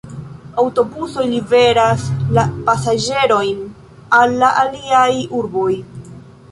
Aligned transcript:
Aŭtobusoj 0.61 1.25
liveras 1.33 2.07
la 2.39 2.47
pasaĝerojn 2.71 3.63
al 4.21 4.35
la 4.45 4.53
aliaj 4.67 5.09
urboj. 5.43 5.71